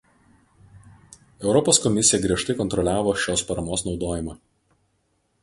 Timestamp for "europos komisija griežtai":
1.47-2.57